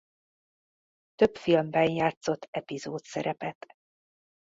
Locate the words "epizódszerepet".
2.51-3.67